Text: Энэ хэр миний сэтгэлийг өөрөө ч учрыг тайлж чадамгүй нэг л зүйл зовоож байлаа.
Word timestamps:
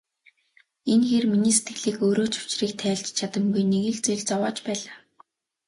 Энэ 0.91 1.05
хэр 1.09 1.25
миний 1.31 1.53
сэтгэлийг 1.55 1.97
өөрөө 2.05 2.27
ч 2.33 2.35
учрыг 2.43 2.71
тайлж 2.81 3.07
чадамгүй 3.17 3.63
нэг 3.71 3.85
л 3.93 3.99
зүйл 4.03 4.23
зовоож 4.29 4.57
байлаа. 4.67 4.95